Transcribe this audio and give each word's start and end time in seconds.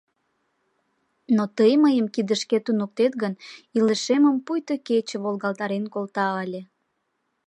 Но 1.35 1.43
тый 1.57 1.73
мыйым 1.83 2.07
кидышкет 2.15 2.63
туныктет 2.65 3.13
гын, 3.21 3.33
илышемым 3.77 4.37
пуйто 4.45 4.75
кече 4.87 5.17
волгалтарен 5.23 5.85
колта 5.93 6.27
ыле. 6.43 6.61